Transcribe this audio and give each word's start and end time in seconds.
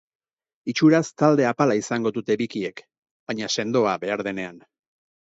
Itxuraz 0.71 1.01
talde 1.21 1.43
apala 1.49 1.75
izango 1.79 2.11
dute 2.15 2.37
bikiek, 2.41 2.81
baina 3.33 3.51
sendoa 3.57 3.93
behar 4.05 4.25
denean. 4.29 4.57